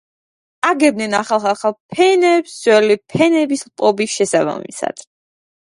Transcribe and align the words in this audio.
აგებდნენ 0.69 1.11
ახალ-ახალ 1.17 1.75
ფენებს 1.95 2.57
ძველი 2.63 2.97
ფენების 3.15 3.65
ლპობის 3.69 4.17
შესაბამისად. 4.19 5.07